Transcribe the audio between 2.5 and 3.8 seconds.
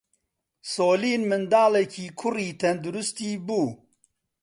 تەندروستی بوو.